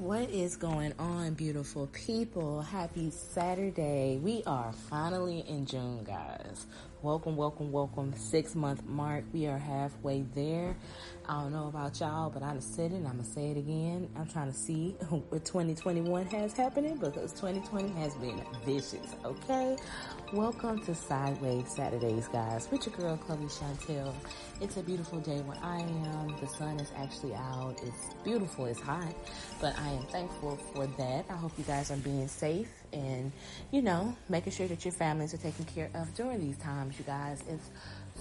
[0.00, 2.62] What is going on, beautiful people?
[2.62, 4.16] Happy Saturday.
[4.16, 6.66] We are finally in June, guys.
[7.02, 8.12] Welcome, welcome, welcome.
[8.14, 9.24] Six month mark.
[9.32, 10.76] We are halfway there.
[11.26, 12.96] I don't know about y'all, but I'm said it.
[12.96, 14.10] and I'm gonna say it again.
[14.16, 19.16] I'm trying to see what 2021 has happening because 2020 has been vicious.
[19.24, 19.78] Okay.
[20.34, 22.68] Welcome to Sideways Saturdays, guys.
[22.70, 24.14] With your girl Chloe Chantel.
[24.60, 26.36] It's a beautiful day where I am.
[26.38, 27.76] The sun is actually out.
[27.82, 28.66] It's beautiful.
[28.66, 29.14] It's hot,
[29.58, 31.24] but I am thankful for that.
[31.30, 33.32] I hope you guys are being safe and,
[33.70, 37.04] you know, making sure that your families are taken care of during these times, you
[37.04, 37.42] guys.
[37.48, 37.70] It's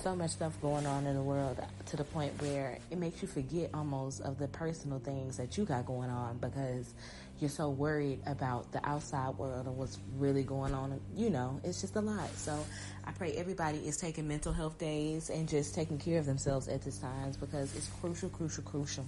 [0.02, 3.28] so much stuff going on in the world to the point where it makes you
[3.28, 6.94] forget almost of the personal things that you got going on because
[7.40, 11.00] you're so worried about the outside world and what's really going on.
[11.16, 12.30] You know, it's just a lot.
[12.36, 12.58] So
[13.06, 16.82] I pray everybody is taking mental health days and just taking care of themselves at
[16.82, 19.06] this times because it's crucial, crucial, crucial.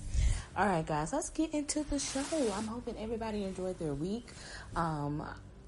[0.56, 2.24] All right, guys, let's get into the show.
[2.56, 4.30] I'm hoping everybody enjoyed their week.
[4.76, 5.24] Um,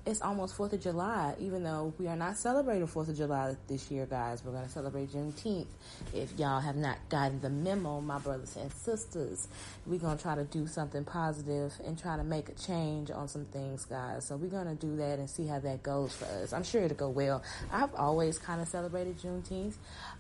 [0.05, 3.89] it's almost 4th of July, even though we are not celebrating 4th of July this
[3.89, 4.43] year, guys.
[4.43, 5.67] We're going to celebrate Juneteenth.
[6.13, 9.47] If y'all have not gotten the memo, my brothers and sisters,
[9.85, 13.29] we're going to try to do something positive and try to make a change on
[13.29, 14.25] some things, guys.
[14.25, 16.51] So we're going to do that and see how that goes for us.
[16.51, 17.41] I'm sure it'll go well.
[17.71, 19.75] I've always kind of celebrated Juneteenth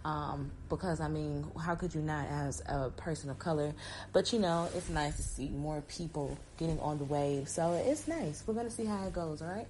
[0.05, 3.73] um, because, I mean, how could you not as a person of color?
[4.13, 7.49] But, you know, it's nice to see more people getting on the wave.
[7.49, 8.43] So it's nice.
[8.47, 9.67] We're going to see how it goes, all right?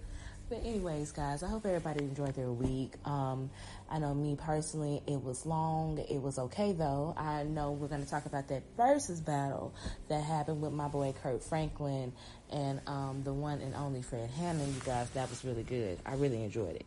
[0.49, 2.94] But anyways, guys, I hope everybody enjoyed their week.
[3.05, 3.49] Um,
[3.89, 5.97] I know me personally, it was long.
[5.97, 7.16] It was okay though.
[7.17, 9.73] I know we're to talk about that Verzuz battle
[10.09, 12.14] that happened with my boy Kirk Franklin
[12.52, 14.75] and um, the one and only Fred Hammond.
[14.75, 15.97] You guys, that was really good.
[16.05, 16.86] I really enjoyed it.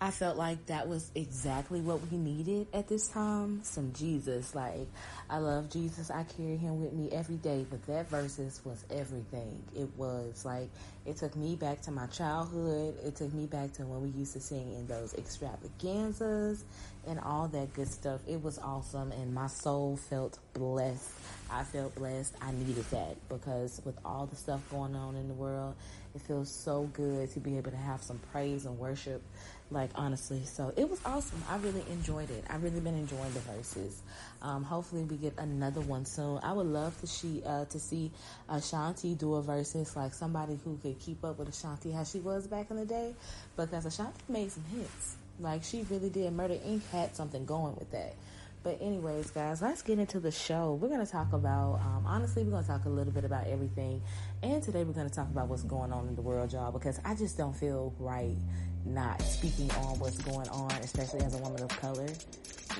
[0.00, 3.60] I felt like that was exactly what we needed at this time.
[3.64, 4.54] Some Jesus.
[4.54, 4.86] Like,
[5.28, 6.08] I love Jesus.
[6.10, 7.66] I carry him with me every day.
[7.68, 9.60] But that Verzuz was everything.
[9.74, 10.68] It was like,
[11.08, 12.94] it took me back to my childhood.
[13.02, 16.64] It took me back to when we used to sing in those extravaganzas
[17.06, 18.20] and all that good stuff.
[18.28, 19.12] It was awesome.
[19.12, 21.10] And my soul felt blessed.
[21.50, 22.34] I felt blessed.
[22.42, 25.74] I needed that because with all the stuff going on in the world,
[26.14, 29.22] it feels so good to be able to have some praise and worship
[29.70, 33.40] like honestly so it was awesome i really enjoyed it I've really been enjoying the
[33.40, 33.96] Verzuz
[34.40, 38.10] um, hopefully we get another one soon i would love to see uh, to see
[38.48, 42.46] ashanti do a Verzuz like somebody who could keep up with ashanti how she was
[42.46, 43.14] back in the day
[43.56, 47.90] because ashanti made some hits like she really did murder inc had something going with
[47.90, 48.14] that
[48.62, 50.74] but anyways, guys, let's get into the show.
[50.74, 54.02] We're to talk about, um, honestly, we're to talk a little bit about everything.
[54.42, 57.14] And today we're to talk about what's going on in the world, y'all, because I
[57.14, 58.36] just don't feel right
[58.84, 62.08] not speaking on what's going on, especially as a woman of color,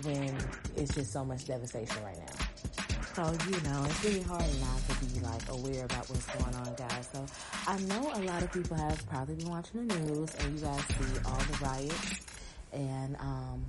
[0.02, 0.36] when
[0.76, 2.47] it's just so much devastation right now.
[3.18, 6.72] So, you know, it's really hard not to be like aware about what's going on,
[6.76, 7.10] guys.
[7.12, 7.26] So
[7.66, 10.80] I know a lot of people have probably been watching the news and you guys
[10.84, 12.20] see all the riots
[12.72, 13.64] and um,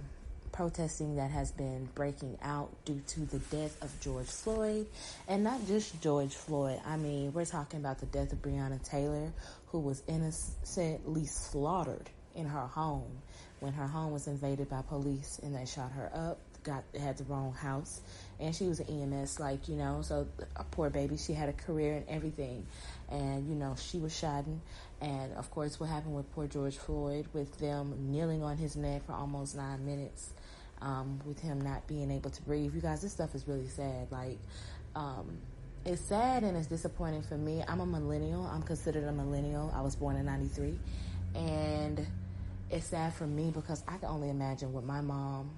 [0.52, 4.86] protesting that has been breaking out due to the death of George Floyd.
[5.28, 6.80] And not just George Floyd.
[6.86, 9.34] I mean, we're talking about the death of Breonna Taylor,
[9.70, 13.18] who was innocently slaughtered in her home
[13.62, 17.24] when her home was invaded by police and they shot her up got had the
[17.26, 18.02] wrong house
[18.40, 21.54] and she was an EMS like you know so a poor baby she had a
[21.54, 22.66] career and everything.
[23.10, 24.46] And you know she was shot
[25.02, 29.06] and of course what happened with poor George Floyd with them kneeling on his neck
[29.06, 30.32] for almost nine minutes
[30.82, 32.74] um, with him not being able to breathe.
[32.74, 34.12] You guys this stuff is really sad.
[34.12, 34.38] Like
[34.96, 35.38] um,
[35.86, 37.64] it's sad and it's disappointing for me.
[37.68, 38.46] I'm a millennial.
[38.46, 39.72] I'm considered a millennial.
[39.76, 40.78] I was born in 93
[41.36, 42.06] and
[42.70, 45.50] it's sad for me because I can only imagine what my mom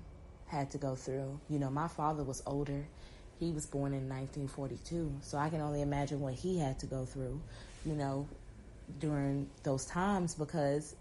[0.52, 1.40] had to go through.
[1.50, 2.86] You know, my father was older.
[3.40, 7.06] He was born in 1942, so I can only imagine what he had to go
[7.06, 7.42] through,
[7.86, 8.28] you know,
[9.00, 10.96] during those times because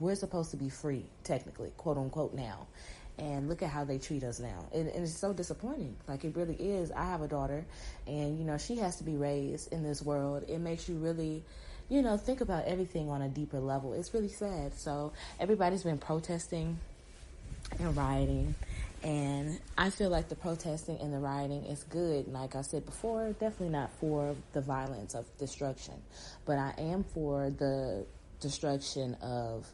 [0.00, 2.66] we're supposed to be free, technically, quote unquote, now.
[3.18, 4.66] And look at how they treat us now.
[4.74, 5.96] And, and, it's so disappointing.
[6.06, 6.92] Like, it really is.
[6.92, 7.64] I have a daughter,
[8.06, 10.44] and, you know, she has to be raised in this world.
[10.48, 11.42] It makes you really
[11.88, 13.92] you know, think about everything on a deeper level.
[13.92, 14.74] It's really sad.
[14.74, 16.80] So everybody's been protesting
[17.78, 18.54] and rioting.
[19.06, 22.26] And I feel like the protesting and the rioting is good.
[22.26, 25.94] Like I said before, definitely not for the violence of destruction,
[26.44, 28.04] but I am for the
[28.40, 29.64] destruction of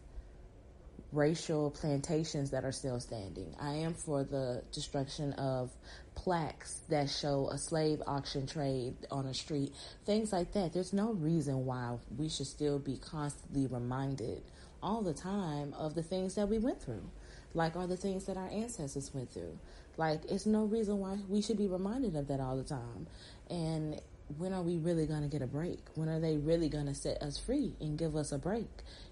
[1.13, 3.57] racial plantations that are still standing.
[3.59, 5.71] I am for the destruction of
[6.15, 9.73] plaques that show a slave auction trade on a street,
[10.05, 10.75] things like that.
[10.75, 14.43] There's no reason why we should still be constantly reminded
[14.83, 17.09] all the time of the things that we went through,
[17.55, 19.59] like all the things that our ancestors went through.
[19.97, 23.07] Like, it's no reason why we should be reminded of that all the time.
[23.51, 24.01] And
[24.39, 25.81] when are we really going to get a break?
[25.95, 28.69] When are they really going to set us free and give us a break?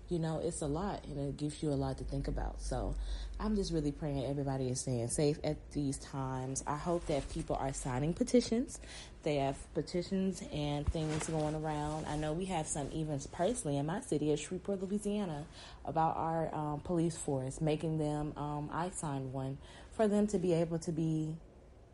[0.09, 2.61] You know, it's a lot and it gives you a lot to think about.
[2.61, 2.97] So
[3.39, 6.65] I'm just really praying everybody is staying safe at these times.
[6.67, 8.81] I hope that people are signing petitions.
[9.23, 12.07] They have petitions and things going around.
[12.07, 15.45] I know we have some events personally in my city of Shreveport, Louisiana,
[15.85, 19.59] about our um, police force, making them, um, I signed one
[19.93, 21.37] for them to be able to be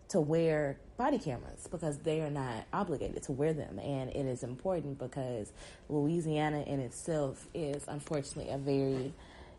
[0.09, 3.79] to wear body cameras because they are not obligated to wear them.
[3.79, 5.53] And it is important because
[5.89, 9.13] Louisiana in itself is unfortunately a very,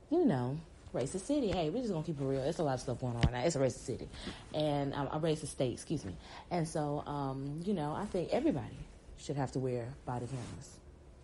[0.09, 0.57] you know,
[0.93, 1.51] racist city.
[1.51, 2.41] Hey, we're just gonna keep it real.
[2.41, 3.43] It's a lot of stuff going on right now.
[3.43, 4.07] It's a racist city,
[4.53, 5.73] and um, a racist state.
[5.73, 6.15] Excuse me.
[6.49, 8.77] And so, um, you know, I think everybody
[9.17, 10.77] should have to wear body cameras.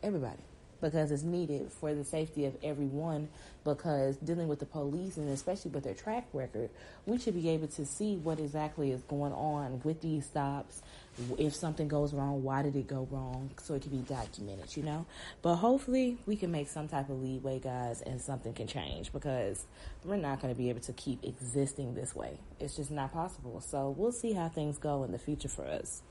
[0.04, 0.42] Everybody
[0.84, 3.30] because it's needed for the safety of everyone.
[3.64, 6.70] Because dealing with the police and especially with their track record,
[7.06, 10.82] we should be able to see what exactly is going on with these stops.
[11.38, 13.52] If something goes wrong, why did it go wrong?
[13.62, 15.06] So it can be documented, you know?
[15.42, 19.64] But hopefully we can make some type of leeway, guys, and something can change because
[20.04, 22.38] we're not going to be able to keep existing this way.
[22.60, 23.62] It's just not possible.
[23.62, 26.02] So we'll see how things go in the future for us.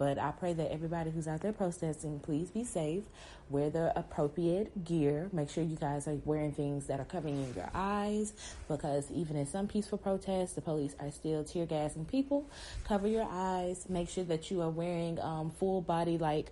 [0.00, 3.04] But I pray that everybody who's out there protesting, please be safe.
[3.50, 5.28] Wear the appropriate gear.
[5.30, 8.32] Make sure you guys are wearing things that are covering your eyes
[8.66, 12.48] because even in some peaceful protests, the police are still tear gassing people.
[12.84, 13.84] Cover your eyes.
[13.90, 16.50] Make sure that you are wearing um, full body like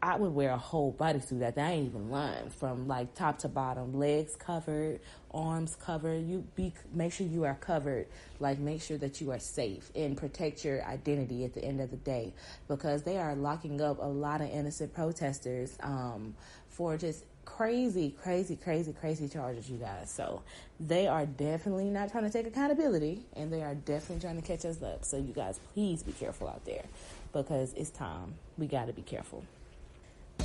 [0.00, 3.48] I would wear a whole bodysuit that I ain't even lying from like top to
[3.48, 5.00] bottom, legs covered,
[5.34, 6.24] arms covered.
[6.24, 8.06] You be make sure you are covered.
[8.38, 11.90] Like make sure that you are safe and protect your identity at the end of
[11.90, 12.32] the day
[12.68, 16.36] because they are locking up a lot of innocent protesters um,
[16.68, 20.10] for just crazy, crazy, crazy, crazy charges, you guys.
[20.10, 20.42] So
[20.78, 24.64] they are definitely not trying to take accountability and they are definitely trying to catch
[24.64, 25.04] us up.
[25.04, 26.84] So you guys, please be careful out there
[27.32, 28.34] because it's time.
[28.56, 29.42] We got to be careful.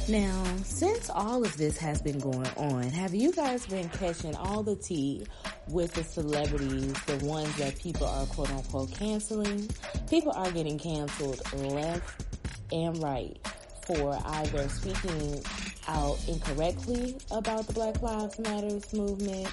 [0.10, 4.62] Now, since all of this has been going on, have you guys been catching all
[4.62, 5.26] the tea
[5.70, 9.70] with the celebrities, the ones that people are quote unquote canceling?
[10.10, 12.26] People are getting canceled left
[12.74, 13.40] and right
[13.88, 15.42] for either speaking
[15.88, 19.48] out incorrectly about the Black Lives Matters movement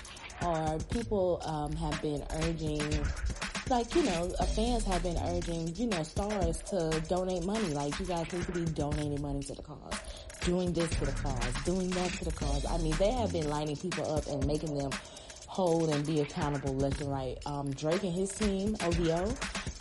[0.44, 2.82] or people um, have been urging
[3.69, 7.69] like you know, uh, fans have been urging you know stars to donate money.
[7.69, 9.94] Like you guys need to be donating money to the cause
[10.50, 12.67] doing this for the cause, doing that for the cause.
[12.67, 14.91] I mean, they have been lining people up and making them
[15.47, 17.38] hold and be accountable left and right.
[17.47, 19.32] Um, Drake and his team, OVO,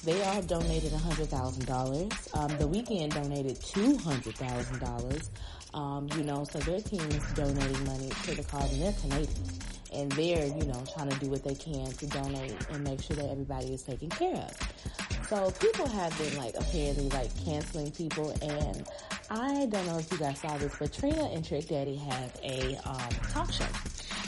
[0.04, 2.38] they all donated $100,000.
[2.38, 5.30] Um, the Weeknd donated $200,000.
[5.74, 9.50] Um, you know, so their team is donating money to the cause and they're Canadian.
[9.92, 13.16] And they're, you know, trying to do what they can to donate and make sure
[13.16, 15.26] that everybody is taken care of.
[15.30, 18.88] So people have been like apparently like canceling people and
[19.32, 22.76] I don't know if you guys saw this, but Trina and Trick Daddy have a
[22.84, 23.66] um, talk show.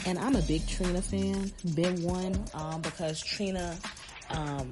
[0.06, 3.76] And I'm a big Trina fan, been one, um, because Trina
[4.30, 4.70] um,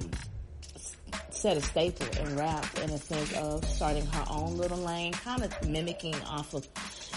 [1.31, 5.43] set a staple in rap in a sense of starting her own little lane, kind
[5.43, 6.65] of mimicking off of,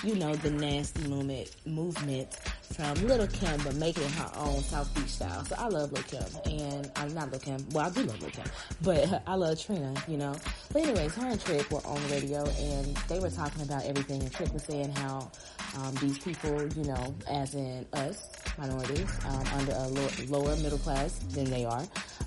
[0.03, 2.37] you know, the nasty movement, movement
[2.73, 5.45] from Lil Kim, but making her own South Beach style.
[5.45, 7.67] So I love Lil Kim, and I'm not Lil Kim.
[7.73, 8.45] Well, I do love Lil Kim,
[8.83, 10.35] but I love Trina, you know.
[10.73, 14.23] But anyways, her and Trick were on the radio, and they were talking about everything.
[14.23, 15.31] And Trick was saying how
[15.77, 20.79] um, these people, you know, as in us, minorities, um, under a lo- lower middle
[20.79, 21.83] class than they are,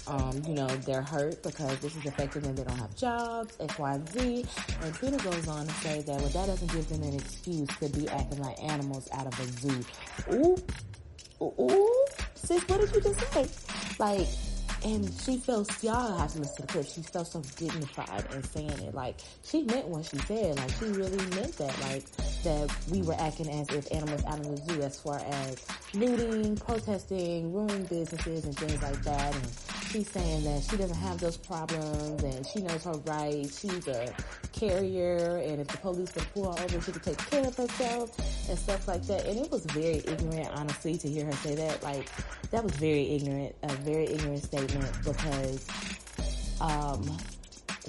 [0.08, 2.56] um, you know, they're hurt because this is affecting them.
[2.56, 4.46] They don't have jobs, X, Y, and Z.
[4.82, 7.90] And Trina goes on to say that, well, that doesn't give them an excuse to
[7.90, 9.86] be acting like animals out of a zoo.
[10.34, 10.58] Ooh,
[11.42, 12.06] ooh, ooh.
[12.36, 13.48] sis, what did you just say?
[14.00, 14.28] Like,
[14.86, 16.86] and she felt, y'all have to listen to the clip.
[16.86, 18.94] She felt so dignified in saying it.
[18.94, 20.56] Like, she meant what she said.
[20.58, 21.80] Like, she really meant that.
[21.82, 22.04] Like,
[22.44, 26.56] that we were acting as if animals out of the zoo as far as looting,
[26.58, 29.36] protesting, ruining businesses and things like that.
[29.36, 29.48] And
[29.92, 33.60] she's saying that she doesn't have those problems and she knows her rights.
[33.60, 34.14] She's a
[34.52, 38.50] carrier and if the police would pull her over, she could take care of herself
[38.50, 39.26] and stuff like that.
[39.26, 41.84] And it was very ignorant, honestly, to hear her say that.
[41.84, 42.10] Like,
[42.52, 45.68] that was very ignorant, a very ignorant statement because,
[46.62, 47.18] um,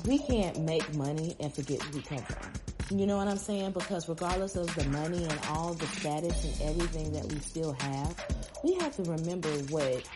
[0.07, 2.99] we can't make money and forget where we come from.
[2.99, 3.73] You know what I'm saying?
[3.73, 8.15] Because regardless of the money and all the status and everything that we still have,
[8.65, 10.09] we have to remember what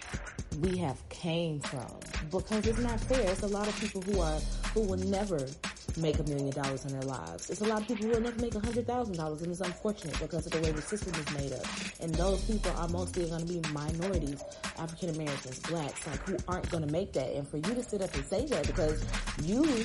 [0.61, 1.87] we have came from
[2.31, 3.31] because it's not fair.
[3.31, 4.39] It's a lot of people who are
[4.75, 5.47] who will never
[5.97, 7.51] make a million dollars in their lives.
[7.51, 9.61] It's a lot of people who will never make a hundred thousand dollars, and it's
[9.61, 11.67] unfortunate because of the way the system is made up.
[12.01, 14.43] And those people are mostly going to be minorities,
[14.79, 17.33] African Americans, blacks, like who aren't going to make that.
[17.33, 19.05] And for you to sit up and say that because
[19.43, 19.85] you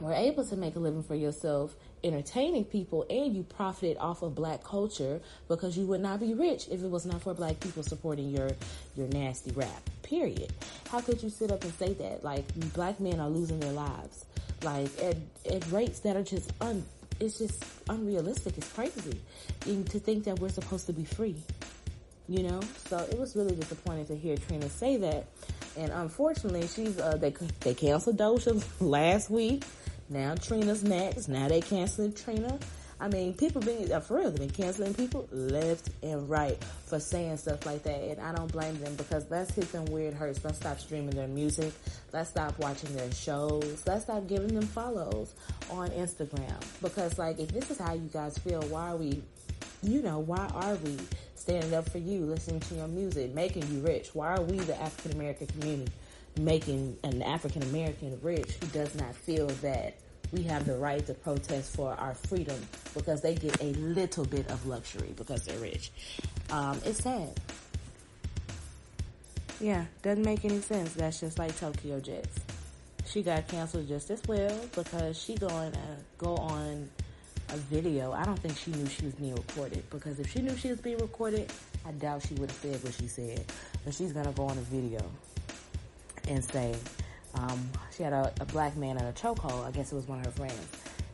[0.00, 4.34] were able to make a living for yourself entertaining people and you profited off of
[4.34, 7.82] black culture because you would not be rich if it was not for black people
[7.82, 8.50] supporting your
[8.96, 10.52] your nasty rap period.
[10.90, 12.24] How could you sit up and say that?
[12.24, 14.24] Like black men are losing their lives.
[14.62, 15.16] Like at,
[15.50, 16.84] at rates that are just un
[17.18, 18.56] it's just unrealistic.
[18.56, 19.20] It's crazy.
[19.66, 21.36] And to think that we're supposed to be free
[22.30, 22.60] you know?
[22.88, 25.26] So it was really disappointing to hear trina say that.
[25.76, 29.64] And unfortunately she's uh they they canceled Doja last week
[30.10, 31.28] now Trina's next.
[31.28, 32.58] Now they canceling Trina.
[33.02, 37.00] I mean, people being uh, for real, they've been canceling people left and right for
[37.00, 40.44] saying stuff like that, and I don't blame them because let's hit them weird hurts.
[40.44, 41.72] Let's stop streaming their music.
[42.12, 43.84] Let's stop watching their shows.
[43.86, 45.32] Let's stop giving them follows
[45.70, 49.22] on Instagram because, like, if this is how you guys feel, why are we,
[49.82, 50.98] you know, why are we
[51.36, 54.10] standing up for you, listening to your music, making you rich?
[54.14, 55.90] Why are we the African American community?
[56.38, 59.96] Making an African American rich who does not feel that
[60.32, 62.56] we have the right to protest for our freedom
[62.94, 65.90] because they get a little bit of luxury because they're rich.
[66.50, 67.38] Um, it's sad.
[69.60, 70.94] Yeah, doesn't make any sense.
[70.94, 72.38] That's just like Tokyo Jetz.
[73.06, 75.78] She got canceled just as well because she going to
[76.16, 76.88] go on
[77.52, 78.12] a video.
[78.12, 80.80] I don't think she knew she was being recorded because if she knew she was
[80.80, 81.52] being recorded,
[81.84, 83.44] I doubt she would have said what she said.
[83.84, 85.00] But she's gonna go on a video
[86.30, 86.74] and say,
[87.34, 89.66] um, she had a, a, black man in a chokehold.
[89.66, 90.68] I guess it was one of her friends.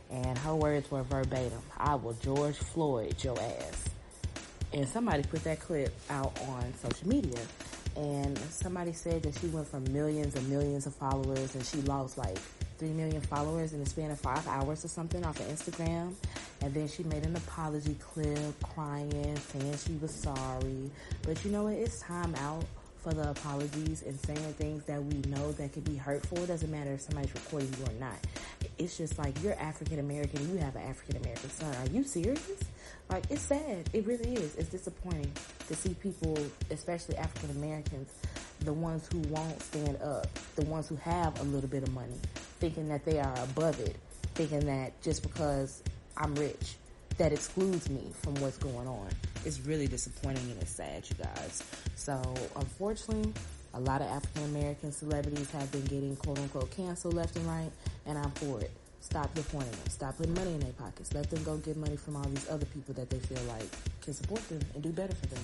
[0.09, 3.85] And her words were verbatim, I will George Floyd your ass.
[4.73, 7.39] And somebody put that clip out on social media.
[7.95, 12.17] And somebody said that she went from millions and millions of followers and she lost
[12.17, 12.37] like
[12.77, 16.13] 3 million followers in the span of five hours or something off of Instagram.
[16.61, 20.91] And then she made an apology clip crying, saying she was sorry.
[21.23, 21.73] But you know what?
[21.73, 22.65] It's time out
[22.99, 26.39] for the apologies and saying things that we know that could be hurtful.
[26.43, 28.17] It doesn't matter if somebody's recording you or not.
[28.77, 31.73] It's just like you're African American, you have an African American son.
[31.75, 32.63] Are you serious?
[33.09, 33.89] Like it's sad.
[33.93, 34.55] It really is.
[34.55, 35.31] It's disappointing
[35.67, 36.37] to see people,
[36.71, 38.11] especially African Americans,
[38.61, 42.19] the ones who won't stand up, the ones who have a little bit of money,
[42.59, 43.95] thinking that they are above it,
[44.35, 45.83] thinking that just because
[46.17, 46.75] I'm rich,
[47.17, 49.07] that excludes me from what's going on.
[49.45, 51.63] It's really disappointing and it's sad, you guys.
[51.95, 52.21] So,
[52.55, 53.33] unfortunately,
[53.73, 57.71] a lot of African American celebrities have been getting quote unquote canceled left and right,
[58.05, 58.71] and I'm for it.
[59.01, 59.89] Stop disappointing them.
[59.89, 61.13] Stop putting money in their pockets.
[61.13, 63.65] Let them go get money from all these other people that they feel like
[64.01, 65.43] can support them and do better for them.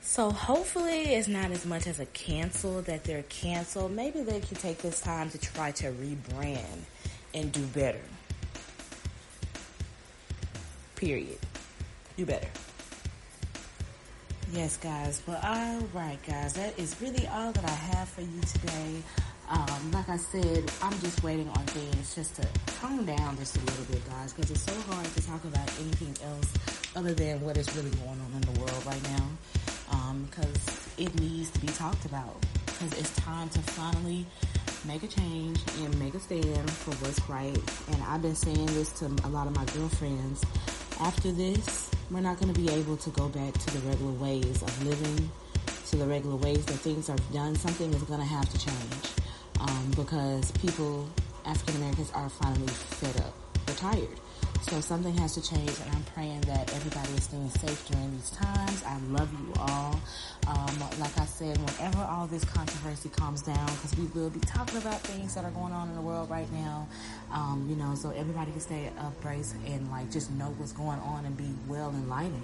[0.00, 3.92] So hopefully it's not as much as a cancel that they're canceled.
[3.92, 6.80] Maybe they can take this time to try to rebrand
[7.34, 8.00] and do better.
[10.94, 11.38] Period.
[12.16, 12.48] Do better.
[14.50, 15.22] Yes, guys.
[15.26, 16.54] Well, all right, guys.
[16.54, 19.02] That is really all that I have for you today.
[19.50, 22.48] Um, like I said, I'm just waiting on things just to
[22.80, 26.16] tone down just a little bit, guys, because it's so hard to talk about anything
[26.26, 26.52] else
[26.96, 29.28] other than what is really going on in the world right now.
[30.24, 32.34] Because um, it needs to be talked about.
[32.64, 34.24] Because it's time to finally
[34.86, 37.58] make a change and make a stand for what's right.
[37.92, 40.42] And I've been saying this to a lot of my girlfriends
[41.00, 44.62] after this, we're not going to be able to go back to the regular ways
[44.62, 45.30] of living,
[45.88, 47.56] to the regular ways that things are done.
[47.56, 49.12] Something is going to have to change
[49.60, 51.08] um, because people,
[51.44, 53.34] African Americans, are finally fed up.
[53.66, 54.08] They're tired.
[54.62, 58.30] So something has to change, and I'm praying that everybody is staying safe during these
[58.30, 58.82] times.
[58.84, 60.00] I love you all.
[60.48, 64.78] Um, like I said, whenever all this controversy calms down, because we will be talking
[64.78, 66.88] about things that are going on in the world right now,
[67.32, 71.24] um, you know, so everybody can stay upright and like just know what's going on
[71.24, 72.42] and be well enlightened.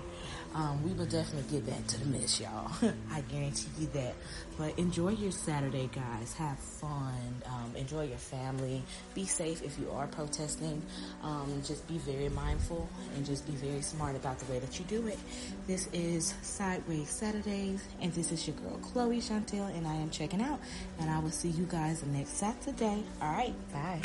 [0.54, 2.70] Um, we will definitely get back to the mess, y'all.
[3.10, 4.14] I guarantee you that.
[4.58, 6.34] But enjoy your Saturday, guys.
[6.34, 7.42] Have fun.
[7.46, 8.82] Um, enjoy your family.
[9.14, 10.82] Be safe if you are protesting.
[11.22, 14.84] Um, just be very mindful and just be very smart about the way that you
[14.86, 15.18] do it.
[15.66, 20.42] This is Sideways Saturdays, and this is your girl Chloe Chantel, and I am checking
[20.42, 20.60] out.
[21.00, 23.02] And I will see you guys next Saturday.
[23.20, 24.02] All right, bye.